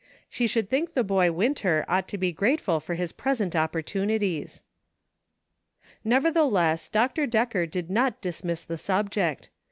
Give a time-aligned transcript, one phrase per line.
[0.31, 4.63] She should think the boy, Winter, ought to be grateful for his present opportunities.
[6.03, 7.27] Nevertheless, Dr.
[7.27, 9.51] Decker did not dismiss the subject.